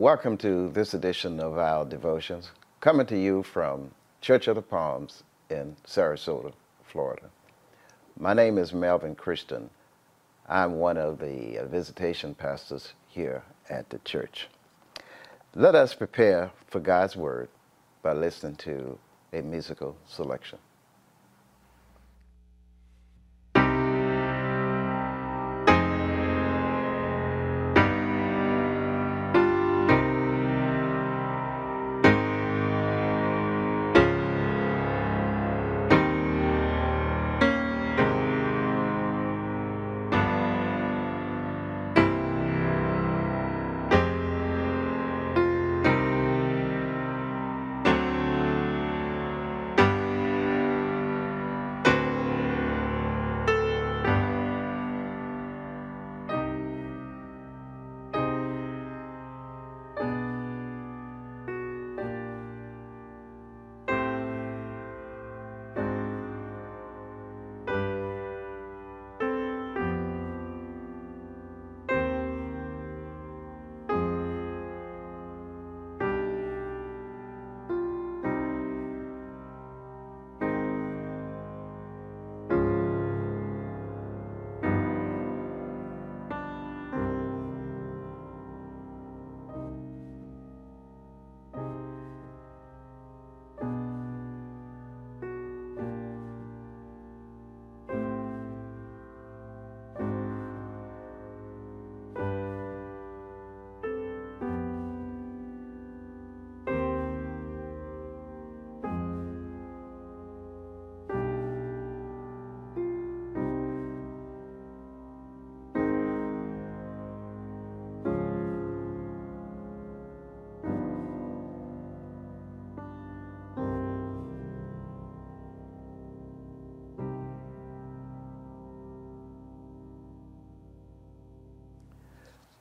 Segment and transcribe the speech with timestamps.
[0.00, 2.50] Welcome to this edition of our devotions,
[2.80, 7.30] coming to you from Church of the Palms in Sarasota, Florida.
[8.18, 9.70] My name is Melvin Christian.
[10.48, 14.48] I'm one of the uh, visitation pastors here at the church.
[15.54, 17.48] Let us prepare for God's Word
[18.02, 18.98] by listening to
[19.32, 20.58] a musical selection.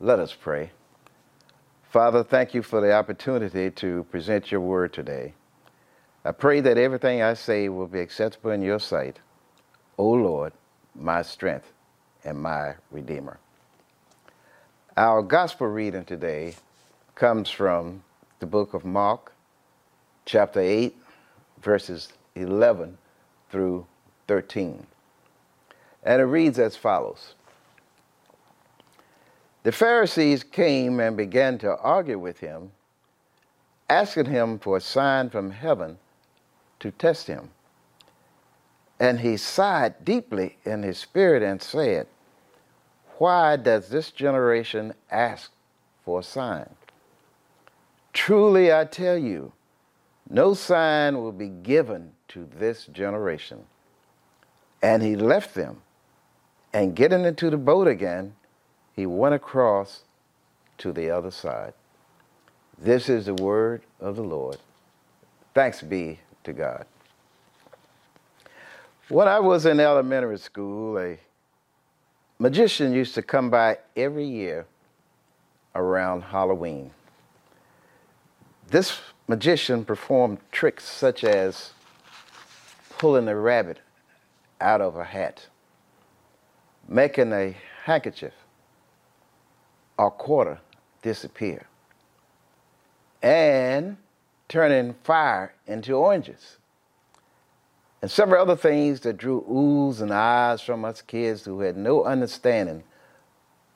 [0.03, 0.71] Let us pray.
[1.89, 5.33] Father, thank you for the opportunity to present your word today.
[6.25, 9.19] I pray that everything I say will be acceptable in your sight,
[9.97, 10.51] O Lord,
[10.93, 11.71] my strength
[12.25, 13.39] and my Redeemer.
[14.97, 16.55] Our gospel reading today
[17.15, 18.03] comes from
[18.39, 19.31] the book of Mark,
[20.25, 20.97] chapter 8,
[21.61, 22.97] verses 11
[23.49, 23.85] through
[24.27, 24.85] 13.
[26.03, 27.35] And it reads as follows.
[29.63, 32.71] The Pharisees came and began to argue with him,
[33.89, 35.97] asking him for a sign from heaven
[36.81, 37.49] to test him.
[38.99, 42.07] And he sighed deeply in his spirit and said,
[43.17, 45.51] Why does this generation ask
[46.03, 46.69] for a sign?
[48.11, 49.53] Truly I tell you,
[50.29, 53.63] no sign will be given to this generation.
[54.81, 55.81] And he left them,
[56.73, 58.35] and getting into the boat again,
[58.95, 60.03] he went across
[60.77, 61.73] to the other side.
[62.77, 64.57] This is the word of the Lord.
[65.53, 66.85] Thanks be to God.
[69.09, 71.19] When I was in elementary school, a
[72.39, 74.65] magician used to come by every year
[75.75, 76.91] around Halloween.
[78.67, 81.71] This magician performed tricks such as
[82.97, 83.79] pulling a rabbit
[84.61, 85.47] out of a hat,
[86.87, 87.55] making a
[87.85, 88.33] handkerchief
[89.97, 90.59] or quarter
[91.01, 91.65] disappear
[93.21, 93.97] and
[94.47, 96.57] turning fire into oranges
[98.01, 102.03] and several other things that drew oohs and ahs from us kids who had no
[102.03, 102.83] understanding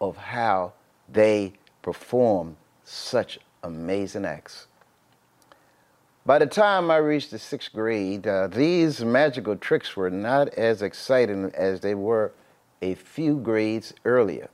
[0.01, 0.73] of how
[1.07, 4.67] they performed such amazing acts.
[6.25, 10.81] By the time I reached the sixth grade, uh, these magical tricks were not as
[10.81, 12.33] exciting as they were
[12.81, 14.49] a few grades earlier.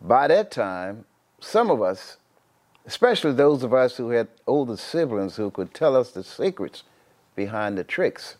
[0.00, 1.04] By that time,
[1.40, 2.18] some of us,
[2.86, 6.82] especially those of us who had older siblings who could tell us the secrets
[7.34, 8.36] behind the tricks,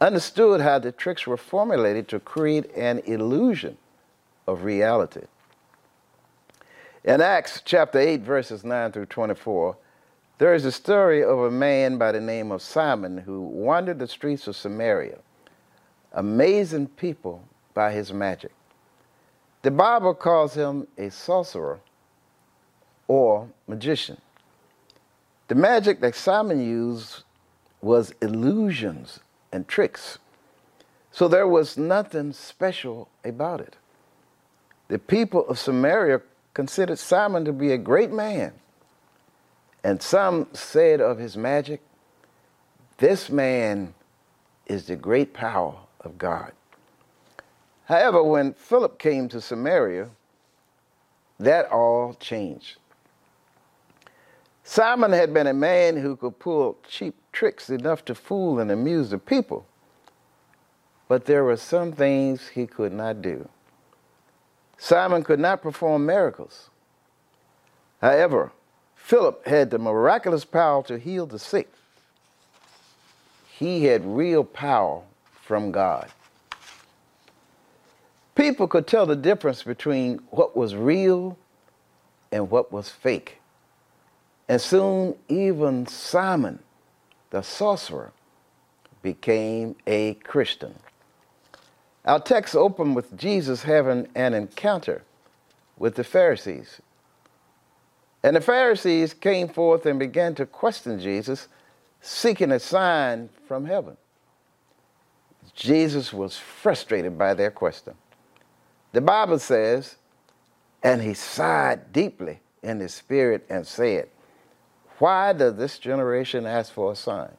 [0.00, 3.76] understood how the tricks were formulated to create an illusion
[4.46, 5.22] of reality.
[7.04, 9.76] In Acts chapter 8, verses 9 through 24,
[10.38, 14.06] there is a story of a man by the name of Simon who wandered the
[14.06, 15.18] streets of Samaria,
[16.12, 17.42] amazing people
[17.74, 18.52] by his magic.
[19.62, 21.80] The Bible calls him a sorcerer
[23.08, 24.20] or magician.
[25.48, 27.24] The magic that Simon used
[27.80, 29.20] was illusions
[29.52, 30.18] and tricks.
[31.10, 33.76] So there was nothing special about it.
[34.88, 36.20] The people of Samaria
[36.54, 38.52] considered Simon to be a great man.
[39.82, 41.80] And some said of his magic,
[42.98, 43.94] This man
[44.66, 46.52] is the great power of God.
[47.88, 50.10] However, when Philip came to Samaria,
[51.40, 52.76] that all changed.
[54.62, 59.08] Simon had been a man who could pull cheap tricks enough to fool and amuse
[59.08, 59.64] the people,
[61.08, 63.48] but there were some things he could not do.
[64.76, 66.68] Simon could not perform miracles.
[68.02, 68.52] However,
[68.94, 71.72] Philip had the miraculous power to heal the sick.
[73.50, 75.00] He had real power
[75.40, 76.10] from God.
[78.38, 81.36] People could tell the difference between what was real
[82.30, 83.38] and what was fake.
[84.48, 86.60] And soon, even Simon,
[87.30, 88.12] the sorcerer,
[89.02, 90.72] became a Christian.
[92.04, 95.02] Our text opened with Jesus having an encounter
[95.76, 96.80] with the Pharisees.
[98.22, 101.48] And the Pharisees came forth and began to question Jesus,
[102.00, 103.96] seeking a sign from heaven.
[105.56, 107.94] Jesus was frustrated by their question.
[108.92, 109.96] The Bible says,
[110.82, 114.08] and he sighed deeply in his spirit and said,
[114.98, 117.32] Why does this generation ask for a sign?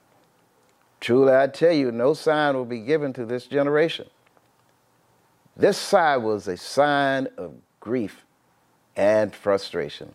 [0.99, 4.07] Truly, I tell you, no sign will be given to this generation.
[5.55, 8.25] This sigh was a sign of grief
[8.95, 10.13] and frustration.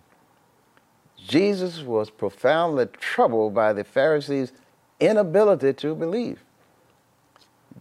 [1.16, 4.52] Jesus was profoundly troubled by the Pharisees'
[5.00, 6.42] inability to believe.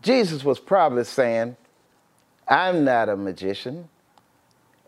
[0.02, 1.58] Jesus was probably saying,
[2.48, 3.90] I'm not a magician,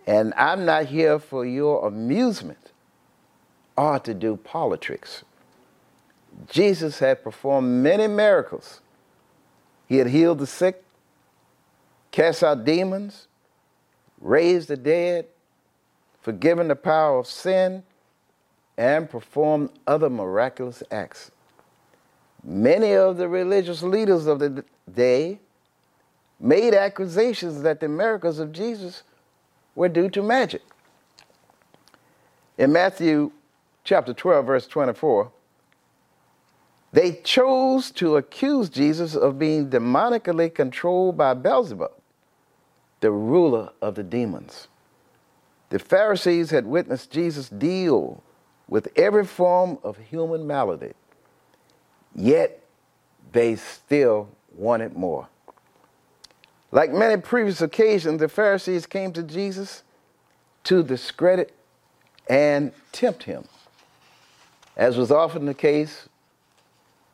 [0.05, 2.71] and I'm not here for your amusement
[3.77, 5.23] or to do politics.
[6.49, 8.81] Jesus had performed many miracles.
[9.87, 10.83] He had healed the sick,
[12.11, 13.27] cast out demons,
[14.19, 15.27] raised the dead,
[16.21, 17.83] forgiven the power of sin,
[18.77, 21.31] and performed other miraculous acts.
[22.43, 25.39] Many of the religious leaders of the day
[26.39, 29.03] made accusations that the miracles of Jesus
[29.75, 30.61] were due to magic.
[32.57, 33.31] In Matthew
[33.83, 35.31] chapter 12, verse 24,
[36.93, 41.91] they chose to accuse Jesus of being demonically controlled by Beelzebub,
[43.01, 44.69] the ruler of the demons.
[45.69, 48.23] The Pharisees had witnessed Jesus deal
[48.69, 50.93] with every form of human malady,
[52.15, 52.61] yet
[53.33, 55.27] they still wanted more.
[56.71, 59.83] Like many previous occasions, the Pharisees came to Jesus
[60.65, 61.53] to discredit
[62.27, 63.45] and tempt him.
[64.75, 66.09] As was often the case,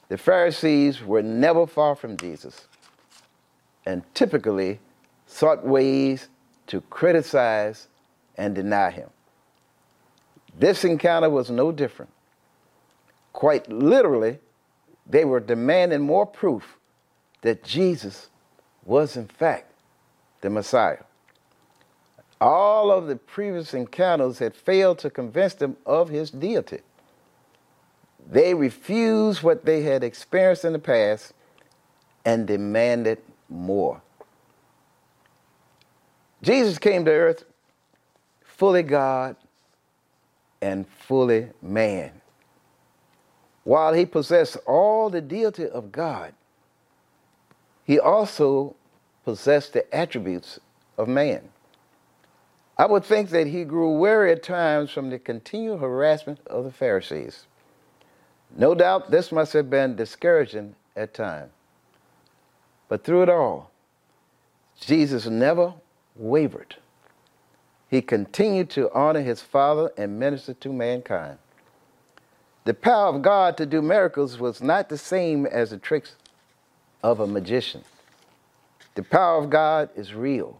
[0.09, 2.68] the Pharisees were never far from Jesus
[3.86, 4.80] and typically
[5.27, 6.27] sought ways
[6.68, 7.88] to criticize
[8.38, 9.09] and deny him.
[10.57, 12.12] This encounter was no different.
[13.31, 14.39] Quite literally,
[15.07, 16.77] they were demanding more proof
[17.42, 18.31] that Jesus
[18.83, 19.72] was in fact
[20.42, 21.04] the Messiah.
[22.39, 26.80] All of the previous encounters had failed to convince them of his deity.
[28.30, 31.33] They refused what they had experienced in the past
[32.25, 33.19] and demanded
[33.50, 34.01] more.
[36.42, 37.44] Jesus came to earth
[38.44, 39.36] fully God
[40.62, 42.12] and fully man.
[43.63, 46.34] While he possessed all the deity of God,
[47.84, 48.75] he also
[49.24, 50.60] possessed the attributes
[50.98, 51.50] of man.
[52.78, 56.72] I would think that he grew weary at times from the continual harassment of the
[56.72, 57.46] Pharisees.
[58.56, 61.51] No doubt this must have been discouraging at times.
[62.90, 63.72] But through it all,
[64.80, 65.74] Jesus never
[66.16, 66.75] wavered.
[67.90, 71.38] He continued to honor his Father and minister to mankind.
[72.63, 76.16] The power of God to do miracles was not the same as the tricks
[77.04, 77.84] of a magician.
[78.95, 80.60] The power of God is real,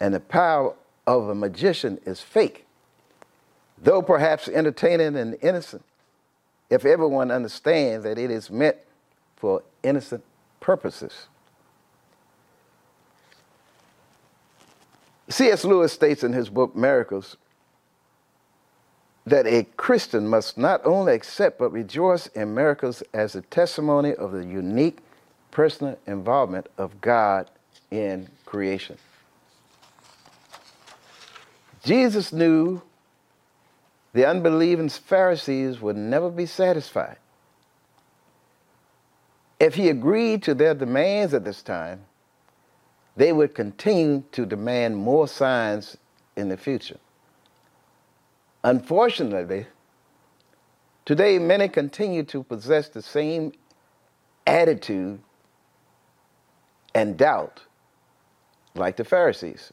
[0.00, 0.74] and the power
[1.06, 2.66] of a magician is fake.
[3.76, 5.84] Though perhaps entertaining and innocent,
[6.70, 8.76] if everyone understands that it is meant
[9.36, 10.22] for innocent
[10.60, 11.28] purposes.
[15.30, 15.64] C.S.
[15.64, 17.36] Lewis states in his book Miracles
[19.26, 24.32] that a Christian must not only accept but rejoice in miracles as a testimony of
[24.32, 24.98] the unique
[25.50, 27.50] personal involvement of God
[27.90, 28.96] in creation.
[31.84, 32.82] Jesus knew
[34.12, 37.18] the unbelieving Pharisees would never be satisfied.
[39.60, 42.04] If he agreed to their demands at this time,
[43.16, 45.96] they would continue to demand more signs
[46.36, 46.98] in the future.
[48.62, 49.66] Unfortunately,
[51.04, 53.52] today many continue to possess the same
[54.46, 55.20] attitude
[56.98, 57.62] and doubt
[58.74, 59.72] like the Pharisees.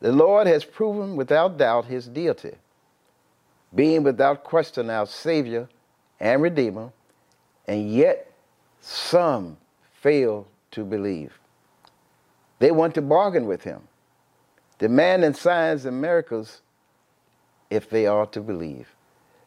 [0.00, 2.54] The Lord has proven without doubt his deity,
[3.74, 5.68] being without question our Savior
[6.18, 6.92] and Redeemer,
[7.68, 8.32] and yet
[8.80, 9.58] some
[10.00, 11.38] fail to believe.
[12.58, 13.82] They want to bargain with him,
[14.78, 16.62] demanding signs and miracles
[17.68, 18.88] if they are to believe.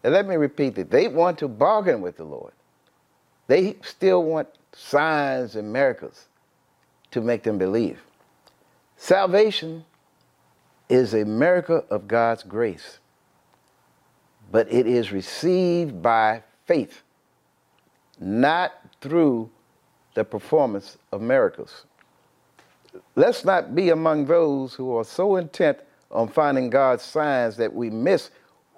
[0.03, 2.53] And let me repeat that they want to bargain with the Lord.
[3.47, 6.27] They still want signs and miracles
[7.15, 8.01] to make them believe.
[8.97, 9.85] Salvation
[10.89, 12.99] is a miracle of God's grace,
[14.51, 17.03] but it is received by faith,
[18.19, 19.49] not through
[20.13, 21.85] the performance of miracles.
[23.15, 25.77] Let's not be among those who are so intent
[26.11, 28.29] on finding God's signs that we miss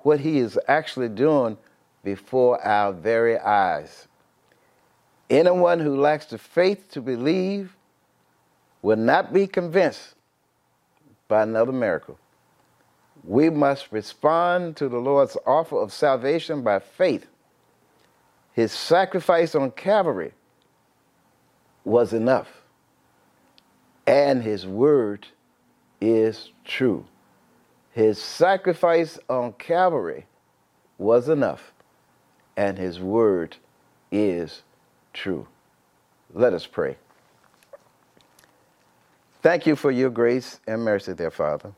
[0.03, 1.57] what He is actually doing
[2.03, 4.07] before our very eyes.
[5.27, 7.73] Anyone who lacks the faith to believe
[8.81, 10.15] will not be convinced
[11.27, 12.17] by another miracle.
[13.23, 17.27] We must respond to the Lord's offer of salvation by faith.
[18.53, 20.33] His sacrifice on Calvary
[21.83, 22.47] was enough,
[24.05, 25.27] and His word
[25.99, 27.05] is true.
[27.91, 30.25] His sacrifice on Calvary
[30.97, 31.73] was enough,
[32.55, 33.57] and His word
[34.11, 34.63] is
[35.13, 35.47] true.
[36.33, 36.97] Let us pray.
[39.41, 41.73] Thank you for your grace and mercy, dear Father.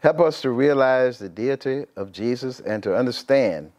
[0.00, 3.72] Help us to realize the deity of Jesus and to understand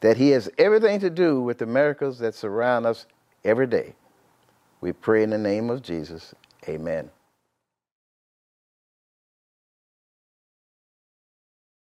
[0.00, 3.06] that he has everything to do with the miracles that surround us
[3.44, 3.94] every day.
[4.80, 6.34] We pray in the name of Jesus.
[6.68, 7.10] Amen.